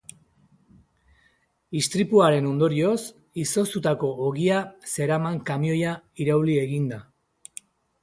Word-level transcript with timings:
Istripuaren 1.81 2.47
ondorioz, 2.53 2.95
izoztutako 3.43 4.11
ogia 4.31 4.65
zeraman 4.97 5.41
kamioia 5.53 5.97
irauli 6.27 6.61
egin 6.67 6.93
da. 6.97 7.05